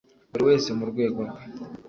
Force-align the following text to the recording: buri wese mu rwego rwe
buri 0.31 0.43
wese 0.49 0.69
mu 0.77 0.85
rwego 0.91 1.19
rwe 1.29 1.43